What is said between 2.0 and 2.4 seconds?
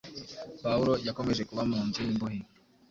y’imbohe